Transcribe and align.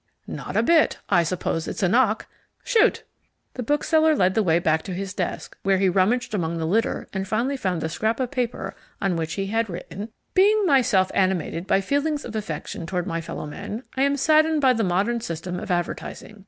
"Not 0.25 0.57
a 0.57 0.63
bit. 0.63 0.97
I 1.11 1.21
suppose 1.21 1.67
it's 1.67 1.83
a 1.83 1.87
knock. 1.87 2.25
Shoot!" 2.63 3.03
The 3.53 3.61
bookseller 3.61 4.15
led 4.15 4.33
the 4.33 4.41
way 4.41 4.57
back 4.57 4.81
to 4.85 4.95
his 4.95 5.13
desk, 5.13 5.55
where 5.61 5.77
he 5.77 5.89
rummaged 5.89 6.33
among 6.33 6.57
the 6.57 6.65
litter 6.65 7.07
and 7.13 7.27
finally 7.27 7.55
found 7.55 7.83
a 7.83 7.87
scrap 7.87 8.19
of 8.19 8.31
paper 8.31 8.73
on 8.99 9.15
which 9.15 9.33
he 9.33 9.45
had 9.45 9.69
written: 9.69 10.09
Being 10.33 10.65
myself 10.65 11.11
animated 11.13 11.67
by 11.67 11.81
feelings 11.81 12.25
of 12.25 12.35
affection 12.35 12.87
toward 12.87 13.05
my 13.05 13.21
fellowmen, 13.21 13.83
I 13.95 14.01
am 14.01 14.17
saddened 14.17 14.59
by 14.59 14.73
the 14.73 14.83
modern 14.83 15.21
system 15.21 15.59
of 15.59 15.69
advertising. 15.69 16.39